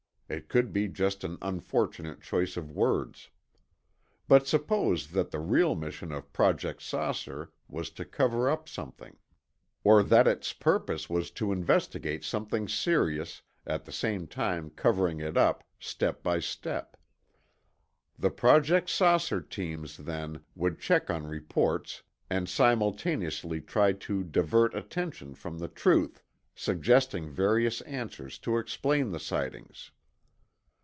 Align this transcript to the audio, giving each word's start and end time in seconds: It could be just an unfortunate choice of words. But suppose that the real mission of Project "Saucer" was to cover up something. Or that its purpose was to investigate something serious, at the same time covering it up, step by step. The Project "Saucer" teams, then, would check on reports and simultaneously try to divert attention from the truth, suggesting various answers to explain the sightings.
It 0.33 0.47
could 0.47 0.71
be 0.71 0.87
just 0.87 1.25
an 1.25 1.37
unfortunate 1.41 2.21
choice 2.21 2.55
of 2.55 2.71
words. 2.71 3.31
But 4.29 4.47
suppose 4.47 5.09
that 5.09 5.29
the 5.31 5.41
real 5.41 5.75
mission 5.75 6.13
of 6.13 6.31
Project 6.31 6.81
"Saucer" 6.81 7.51
was 7.67 7.89
to 7.89 8.05
cover 8.05 8.49
up 8.49 8.69
something. 8.69 9.17
Or 9.83 10.01
that 10.03 10.29
its 10.29 10.53
purpose 10.53 11.09
was 11.09 11.31
to 11.31 11.51
investigate 11.51 12.23
something 12.23 12.69
serious, 12.69 13.41
at 13.67 13.83
the 13.83 13.91
same 13.91 14.25
time 14.25 14.69
covering 14.69 15.19
it 15.19 15.35
up, 15.35 15.65
step 15.81 16.23
by 16.23 16.39
step. 16.39 16.95
The 18.17 18.31
Project 18.31 18.89
"Saucer" 18.89 19.41
teams, 19.41 19.97
then, 19.97 20.45
would 20.55 20.79
check 20.79 21.09
on 21.09 21.27
reports 21.27 22.03
and 22.29 22.47
simultaneously 22.47 23.59
try 23.59 23.91
to 24.07 24.23
divert 24.23 24.73
attention 24.75 25.35
from 25.35 25.57
the 25.59 25.67
truth, 25.67 26.23
suggesting 26.55 27.29
various 27.29 27.81
answers 27.81 28.39
to 28.39 28.57
explain 28.57 29.11
the 29.11 29.19
sightings. 29.19 29.91